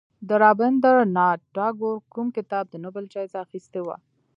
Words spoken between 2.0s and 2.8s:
کوم کتاب د